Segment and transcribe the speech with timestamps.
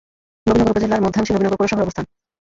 [0.47, 2.05] নবীনগর উপজেলার মধ্যাংশে নবীনগর পৌরসভার অবস্থান।